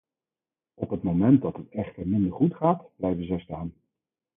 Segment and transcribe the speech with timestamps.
[0.73, 3.73] Op het moment dat het echter minder goed gaat, blijven zij staan.